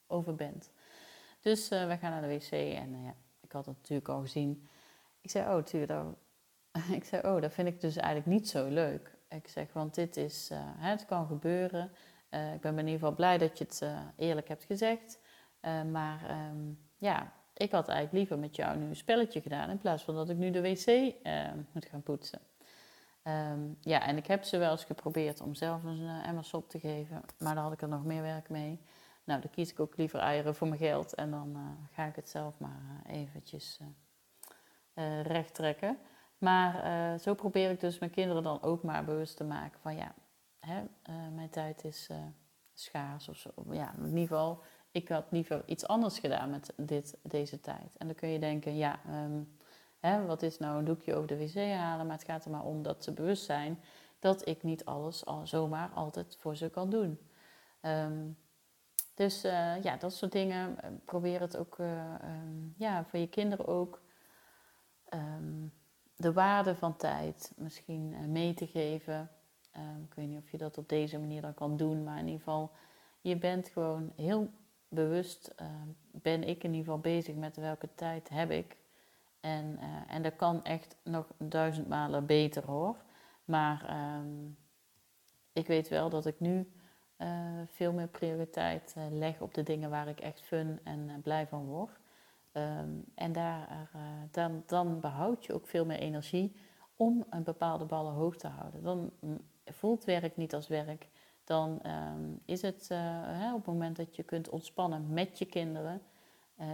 over 0.07 0.35
bent. 0.35 0.71
Dus 1.41 1.69
we 1.69 1.97
gaan 2.01 2.11
naar 2.11 2.21
de 2.21 2.27
wc. 2.27 2.51
En 2.51 3.03
ja, 3.03 3.13
ik 3.41 3.51
had 3.51 3.65
het 3.65 3.75
natuurlijk 3.77 4.09
al 4.09 4.21
gezien. 4.21 4.67
Ik 5.21 5.29
zei, 5.29 5.55
oh, 5.55 5.63
tuurlijk. 5.63 6.07
ik 6.99 7.03
zei, 7.03 7.27
oh, 7.27 7.41
dat 7.41 7.53
vind 7.53 7.67
ik 7.67 7.81
dus 7.81 7.95
eigenlijk 7.95 8.25
niet 8.25 8.49
zo 8.49 8.67
leuk. 8.67 9.15
Ik 9.29 9.47
zeg, 9.47 9.73
want 9.73 9.95
dit 9.95 10.17
is, 10.17 10.49
het 10.77 11.05
kan 11.05 11.27
gebeuren. 11.27 11.91
ik 12.29 12.61
ben 12.61 12.71
in 12.71 12.77
ieder 12.77 12.99
geval 12.99 13.15
blij 13.15 13.37
dat 13.37 13.57
je 13.57 13.63
het 13.63 13.83
eerlijk 14.15 14.47
hebt 14.47 14.63
gezegd. 14.63 15.19
Uh, 15.61 15.83
maar 15.83 16.47
um, 16.49 16.79
ja, 16.97 17.31
ik 17.53 17.71
had 17.71 17.87
eigenlijk 17.87 18.17
liever 18.17 18.39
met 18.39 18.55
jou 18.55 18.77
nu 18.77 18.85
een 18.85 18.95
spelletje 18.95 19.41
gedaan 19.41 19.69
in 19.69 19.77
plaats 19.77 20.03
van 20.03 20.15
dat 20.15 20.29
ik 20.29 20.37
nu 20.37 20.51
de 20.51 20.61
wc 20.61 20.87
uh, 20.87 21.47
moet 21.71 21.85
gaan 21.85 22.03
poetsen. 22.03 22.39
Um, 23.23 23.77
ja, 23.81 24.05
en 24.05 24.17
ik 24.17 24.27
heb 24.27 24.43
ze 24.43 24.57
wel 24.57 24.71
eens 24.71 24.83
geprobeerd 24.83 25.41
om 25.41 25.53
zelf 25.53 25.83
een 25.83 26.01
uh, 26.01 26.27
emmer 26.27 26.49
te 26.67 26.79
geven, 26.79 27.21
maar 27.37 27.55
daar 27.55 27.63
had 27.63 27.73
ik 27.73 27.81
er 27.81 27.87
nog 27.87 28.03
meer 28.03 28.21
werk 28.21 28.49
mee. 28.49 28.79
Nou, 29.23 29.41
dan 29.41 29.49
kies 29.49 29.71
ik 29.71 29.79
ook 29.79 29.97
liever 29.97 30.19
eieren 30.19 30.55
voor 30.55 30.67
mijn 30.67 30.79
geld 30.79 31.13
en 31.13 31.31
dan 31.31 31.77
ga 31.91 32.05
ik 32.05 32.15
het 32.15 32.29
zelf 32.29 32.59
maar 32.59 33.01
eventjes 33.07 33.79
recht 35.23 35.53
trekken. 35.53 35.97
Maar 36.37 37.19
zo 37.19 37.33
probeer 37.33 37.69
ik 37.69 37.79
dus 37.79 37.99
mijn 37.99 38.11
kinderen 38.11 38.43
dan 38.43 38.61
ook 38.61 38.83
maar 38.83 39.05
bewust 39.05 39.37
te 39.37 39.43
maken 39.43 39.79
van 39.79 39.95
ja, 39.95 40.13
hè, 40.59 40.83
mijn 41.29 41.49
tijd 41.49 41.83
is 41.83 42.09
schaars 42.73 43.29
of 43.29 43.37
zo. 43.37 43.49
Ja, 43.69 43.93
in 43.97 44.05
ieder 44.05 44.21
geval 44.21 44.63
ik 44.91 45.09
had 45.09 45.25
liever 45.29 45.63
iets 45.65 45.87
anders 45.87 46.19
gedaan 46.19 46.49
met 46.49 46.73
dit, 46.75 47.17
deze 47.21 47.59
tijd. 47.59 47.97
En 47.97 48.07
dan 48.07 48.15
kun 48.15 48.29
je 48.29 48.39
denken, 48.39 48.77
ja, 48.77 48.99
um, 49.25 49.57
hè, 49.99 50.25
wat 50.25 50.41
is 50.41 50.57
nou 50.57 50.77
een 50.77 50.85
doekje 50.85 51.15
over 51.15 51.27
de 51.27 51.37
wc 51.37 51.55
halen? 51.55 52.05
Maar 52.07 52.15
het 52.15 52.25
gaat 52.25 52.45
er 52.45 52.51
maar 52.51 52.65
om 52.65 52.83
dat 52.83 53.03
ze 53.03 53.11
bewust 53.11 53.45
zijn 53.45 53.79
dat 54.19 54.47
ik 54.47 54.63
niet 54.63 54.85
alles 54.85 55.25
al 55.25 55.47
zomaar 55.47 55.89
altijd 55.89 56.37
voor 56.39 56.55
ze 56.55 56.69
kan 56.69 56.89
doen. 56.89 57.19
Um, 57.81 58.37
dus 59.15 59.45
uh, 59.45 59.81
ja, 59.81 59.97
dat 59.97 60.13
soort 60.13 60.31
dingen. 60.31 60.81
Eh, 60.81 60.89
probeer 61.05 61.39
het 61.39 61.57
ook 61.57 61.77
uh, 61.77 62.13
um, 62.23 62.73
ja, 62.77 63.05
voor 63.05 63.19
je 63.19 63.29
kinderen 63.29 63.67
ook 63.67 64.01
de 66.15 66.33
waarde 66.33 66.75
van 66.75 66.95
tijd 66.95 67.53
misschien 67.55 68.31
mee 68.31 68.53
te 68.53 68.67
geven. 68.67 69.29
ik 70.03 70.13
weet 70.13 70.27
niet 70.27 70.43
of 70.43 70.51
je 70.51 70.57
dat 70.57 70.77
op 70.77 70.89
deze 70.89 71.19
manier 71.19 71.41
dan 71.41 71.53
kan 71.53 71.77
doen, 71.77 72.03
maar 72.03 72.17
in 72.17 72.25
ieder 72.25 72.39
geval, 72.39 72.71
je 73.21 73.37
bent 73.37 73.67
gewoon 73.67 74.11
heel 74.15 74.49
bewust 74.89 75.53
uh, 75.61 75.67
ben 76.11 76.43
ik 76.43 76.63
in 76.63 76.69
ieder 76.69 76.85
geval 76.85 76.99
bezig 76.99 77.35
met 77.35 77.55
welke 77.55 77.89
tijd 77.95 78.29
heb 78.29 78.51
ik. 78.51 78.77
En, 79.39 79.77
uh, 79.81 80.15
en 80.15 80.21
dat 80.21 80.35
kan 80.35 80.63
echt 80.63 80.95
nog 81.03 81.27
duizend 81.37 81.87
malen 81.87 82.25
beter 82.25 82.65
hoor. 82.65 82.95
Maar 83.45 84.07
um, 84.19 84.57
ik 85.53 85.67
weet 85.67 85.87
wel 85.87 86.09
dat 86.09 86.25
ik 86.25 86.39
nu 86.39 86.71
uh, 87.17 87.27
veel 87.65 87.93
meer 87.93 88.07
prioriteit 88.07 88.95
leg 89.09 89.41
op 89.41 89.53
de 89.53 89.63
dingen 89.63 89.89
waar 89.89 90.07
ik 90.07 90.19
echt 90.19 90.41
fun 90.41 90.79
en 90.83 91.21
blij 91.23 91.47
van 91.47 91.65
word. 91.65 91.99
Um, 92.53 93.03
en 93.15 93.31
daar, 93.31 93.89
dan, 94.31 94.63
dan 94.65 94.99
behoud 94.99 95.45
je 95.45 95.53
ook 95.53 95.67
veel 95.67 95.85
meer 95.85 95.99
energie 95.99 96.55
om 96.95 97.25
een 97.29 97.43
bepaalde 97.43 97.85
ballen 97.85 98.13
hoog 98.13 98.35
te 98.35 98.47
houden. 98.47 98.83
Dan 98.83 99.11
voelt 99.65 100.03
werk 100.03 100.37
niet 100.37 100.53
als 100.53 100.67
werk. 100.67 101.07
Dan 101.49 101.81
ehm, 101.81 102.23
is 102.45 102.61
het 102.61 102.87
hè, 102.87 103.53
op 103.53 103.65
het 103.65 103.73
moment 103.73 103.95
dat 103.95 104.15
je 104.15 104.23
kunt 104.23 104.49
ontspannen 104.49 105.13
met 105.13 105.39
je 105.39 105.45
kinderen, 105.45 106.01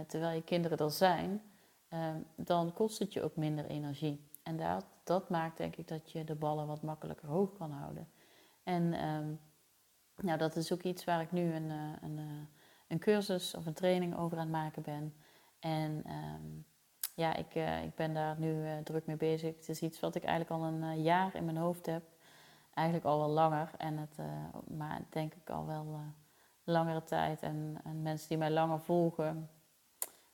terwijl 0.06 0.34
je 0.34 0.42
kinderen 0.42 0.78
er 0.78 0.90
zijn, 0.90 1.42
ehm, 1.88 2.16
dan 2.34 2.72
kost 2.72 2.98
het 2.98 3.12
je 3.12 3.22
ook 3.22 3.36
minder 3.36 3.66
energie. 3.66 4.28
En 4.42 4.56
dat, 4.56 4.84
dat 5.04 5.28
maakt 5.28 5.56
denk 5.56 5.76
ik 5.76 5.88
dat 5.88 6.10
je 6.10 6.24
de 6.24 6.34
ballen 6.34 6.66
wat 6.66 6.82
makkelijker 6.82 7.28
hoog 7.28 7.56
kan 7.58 7.70
houden. 7.70 8.08
En 8.62 8.88
nou, 10.16 10.38
dat 10.38 10.56
is 10.56 10.72
ook 10.72 10.82
iets 10.82 11.04
waar 11.04 11.20
ik 11.20 11.32
nu 11.32 11.54
een, 11.54 11.70
een, 12.02 12.48
een 12.88 12.98
cursus 12.98 13.54
of 13.54 13.66
een 13.66 13.74
training 13.74 14.16
over 14.16 14.38
aan 14.38 14.42
het 14.42 14.52
maken 14.52 14.82
ben. 14.82 15.14
En 15.58 16.04
ja, 17.14 17.36
ik, 17.36 17.54
ik 17.84 17.94
ben 17.94 18.14
daar 18.14 18.38
nu 18.38 18.82
druk 18.82 19.06
mee 19.06 19.16
bezig. 19.16 19.56
Het 19.56 19.68
is 19.68 19.82
iets 19.82 20.00
wat 20.00 20.14
ik 20.14 20.24
eigenlijk 20.24 20.62
al 20.62 20.68
een 20.68 21.02
jaar 21.02 21.34
in 21.34 21.44
mijn 21.44 21.56
hoofd 21.56 21.86
heb. 21.86 22.15
Eigenlijk 22.76 23.06
al 23.06 23.18
wel 23.18 23.28
langer. 23.28 23.70
En 23.76 23.98
het, 23.98 24.18
maar 24.68 25.00
denk 25.10 25.34
ik 25.34 25.50
al 25.50 25.66
wel 25.66 26.00
langere 26.64 27.02
tijd. 27.02 27.42
En, 27.42 27.80
en, 27.84 28.02
mensen 28.02 28.28
die 28.28 28.38
mij 28.38 28.50
langer 28.50 28.80
volgen, 28.80 29.50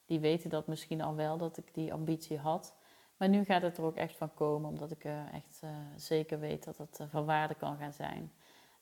die 0.06 0.20
weten 0.20 0.50
dat 0.50 0.66
misschien 0.66 1.00
al 1.00 1.14
wel, 1.14 1.38
dat 1.38 1.56
ik 1.56 1.74
die 1.74 1.92
ambitie 1.92 2.38
had. 2.38 2.74
Maar 3.16 3.28
nu 3.28 3.44
gaat 3.44 3.62
het 3.62 3.78
er 3.78 3.84
ook 3.84 3.96
echt 3.96 4.16
van 4.16 4.34
komen, 4.34 4.70
omdat 4.70 4.90
ik 4.90 5.04
echt 5.32 5.62
zeker 5.96 6.40
weet 6.40 6.64
dat 6.64 6.78
het 6.78 7.00
van 7.10 7.24
waarde 7.24 7.54
kan 7.54 7.76
gaan 7.76 7.92
zijn. 7.92 8.32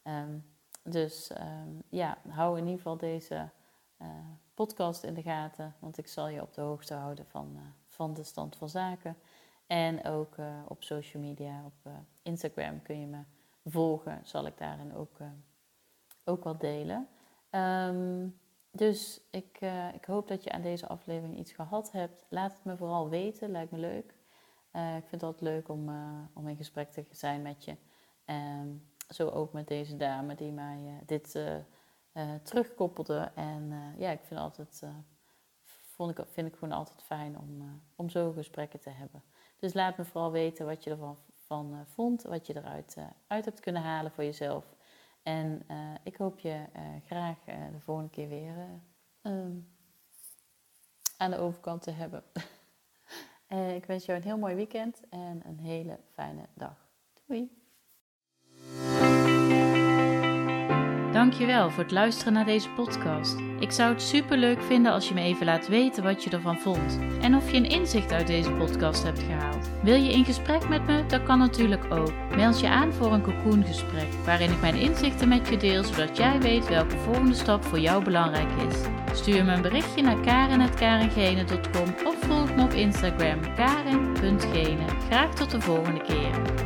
Um, 0.05 0.45
dus 0.83 1.31
um, 1.31 1.83
ja, 1.89 2.19
hou 2.29 2.57
in 2.59 2.65
ieder 2.65 2.77
geval 2.77 2.97
deze 2.97 3.49
podcast 4.55 5.03
in 5.03 5.15
de 5.15 5.23
gaten, 5.23 5.75
want 5.79 5.99
ik 5.99 6.07
zal 6.07 6.29
je 6.29 6.43
op 6.43 6.55
de 6.55 6.61
hoogte 6.61 6.95
houden 6.95 7.27
van 7.27 7.59
van 7.87 8.15
de 8.15 8.23
stand 8.23 8.57
van 8.57 8.69
zaken. 8.69 9.17
En 9.67 10.05
ook 10.05 10.35
op 10.69 10.83
social 10.83 11.23
media, 11.23 11.65
op 11.65 11.93
Instagram 12.23 12.83
kun 12.83 13.01
je 13.01 13.07
me 13.07 13.21
volgen. 13.71 14.21
Zal 14.23 14.47
ik 14.47 14.59
daarin 14.59 14.95
ook, 14.95 15.19
uh, 15.19 15.29
ook 16.25 16.45
wat 16.45 16.61
delen. 16.61 17.09
Um, 17.51 18.39
dus 18.71 19.21
ik, 19.31 19.61
ik 19.95 20.05
hoop 20.05 20.29
dat 20.29 20.45
je 20.45 20.53
aan 20.53 20.63
deze 20.63 20.89
aflevering 20.89 21.39
iets 21.39 21.53
gehad 21.53 21.93
hebt. 21.93 22.27
Laat 22.29 22.53
het 22.53 22.65
me 22.65 22.77
vooral 22.77 23.09
weten, 23.09 23.51
lijkt 23.51 23.71
me 23.71 23.79
leuk. 23.79 24.15
ik 24.73 25.07
vind 25.09 25.11
het 25.11 25.23
altijd 25.23 25.43
leuk 25.43 25.69
om, 25.69 25.91
om 26.35 26.49
in 26.49 26.57
gesprek 26.57 26.91
te 26.91 27.05
zijn 27.11 27.43
met 27.43 27.65
je. 27.65 27.77
Um, 28.27 28.91
zo 29.09 29.29
ook 29.29 29.53
met 29.53 29.69
deze 29.69 29.97
dame 29.97 30.35
die 30.35 30.53
mij 30.53 31.03
dit 31.07 31.39
terugkoppelde. 32.43 33.33
En 33.35 33.95
ja, 33.97 34.11
ik 34.11 34.21
vind 34.25 34.41
altijd 34.41 34.83
vond 36.01 36.19
ik, 36.19 36.27
vind 36.29 36.47
ik 36.47 36.55
gewoon 36.55 36.79
altijd 36.79 37.03
fijn 37.03 37.39
om, 37.39 37.61
uh, 37.61 37.69
om 37.97 38.09
zo 38.09 38.33
gesprekken 38.33 38.81
te 38.81 38.91
hebben. 38.91 39.23
Dus 39.59 39.73
laat 39.73 39.97
me 39.97 40.05
vooral 40.05 40.31
weten 40.31 40.67
wat 40.67 40.85
je 40.85 40.91
ervan 40.91 41.19
van, 41.51 41.73
uh, 41.75 41.81
vond, 41.85 42.23
wat 42.23 42.47
je 42.47 42.57
eruit 42.57 42.95
uh, 42.99 43.05
uit 43.27 43.45
hebt 43.45 43.61
kunnen 43.61 43.83
halen 43.83 44.11
voor 44.11 44.25
jezelf. 44.25 44.75
En 45.23 45.67
ik 46.03 46.17
hoop 46.17 46.39
je 46.39 46.65
graag 47.05 47.39
de 47.45 47.81
volgende 47.81 48.11
keer 48.11 48.29
weer 48.29 48.55
ehm, 49.23 49.59
aan 51.17 51.31
de 51.31 51.39
overkant 51.39 51.83
te 51.83 51.91
hebben. 51.91 52.25
ik 53.79 53.85
wens 53.85 54.05
jou 54.05 54.19
een 54.19 54.25
heel 54.25 54.39
mooi 54.39 54.55
weekend 54.55 55.09
en 55.09 55.41
een 55.47 55.59
hele 55.59 56.01
fijne 56.13 56.49
dag. 56.55 56.89
Doei! 57.27 57.60
Dankjewel 61.21 61.71
voor 61.71 61.83
het 61.83 61.93
luisteren 61.93 62.33
naar 62.33 62.45
deze 62.45 62.69
podcast. 62.71 63.37
Ik 63.59 63.71
zou 63.71 63.93
het 63.93 64.03
super 64.03 64.37
leuk 64.37 64.63
vinden 64.63 64.93
als 64.93 65.09
je 65.09 65.15
me 65.15 65.21
even 65.21 65.47
laat 65.47 65.69
weten 65.69 66.03
wat 66.03 66.25
je 66.25 66.31
ervan 66.31 66.59
vond 66.59 66.99
en 67.21 67.35
of 67.35 67.51
je 67.51 67.57
een 67.57 67.71
inzicht 67.71 68.13
uit 68.13 68.27
deze 68.27 68.51
podcast 68.51 69.03
hebt 69.03 69.23
gehaald. 69.23 69.71
Wil 69.83 69.95
je 69.95 70.13
in 70.13 70.25
gesprek 70.25 70.69
met 70.69 70.87
me? 70.87 71.07
Dat 71.07 71.23
kan 71.23 71.39
natuurlijk 71.39 71.85
ook. 71.93 72.13
Meld 72.37 72.61
je 72.61 72.69
aan 72.69 72.93
voor 72.93 73.13
een 73.13 73.23
cocoongesprek 73.23 74.09
waarin 74.25 74.53
ik 74.53 74.61
mijn 74.61 74.75
inzichten 74.75 75.29
met 75.29 75.49
je 75.49 75.57
deel 75.57 75.85
zodat 75.85 76.17
jij 76.17 76.41
weet 76.41 76.69
welke 76.69 76.97
volgende 76.97 77.35
stap 77.35 77.65
voor 77.65 77.81
jou 77.81 78.05
belangrijk 78.05 78.51
is. 78.69 78.77
Stuur 79.19 79.45
me 79.45 79.53
een 79.53 79.63
berichtje 79.63 80.03
naar 80.03 80.21
karen.karengene.com 80.21 82.07
of 82.07 82.17
volg 82.21 82.55
me 82.55 82.63
op 82.63 82.73
Instagram 82.73 83.55
karin.gene. 83.55 84.85
Graag 85.07 85.35
tot 85.35 85.51
de 85.51 85.61
volgende 85.61 86.03
keer. 86.03 86.61